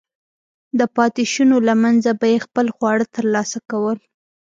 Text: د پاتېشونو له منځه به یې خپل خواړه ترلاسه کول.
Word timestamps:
د 0.79 0.81
پاتېشونو 0.95 1.55
له 1.67 1.73
منځه 1.83 2.11
به 2.19 2.25
یې 2.33 2.39
خپل 2.45 2.65
خواړه 2.75 3.05
ترلاسه 3.15 3.57
کول. 3.69 3.97